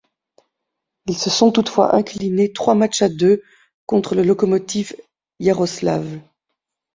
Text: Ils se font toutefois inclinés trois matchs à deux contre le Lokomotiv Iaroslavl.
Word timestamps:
Ils 1.05 1.15
se 1.15 1.29
font 1.29 1.51
toutefois 1.51 1.93
inclinés 1.95 2.51
trois 2.53 2.73
matchs 2.73 3.03
à 3.03 3.07
deux 3.09 3.43
contre 3.85 4.15
le 4.15 4.23
Lokomotiv 4.23 4.95
Iaroslavl. 5.39 6.23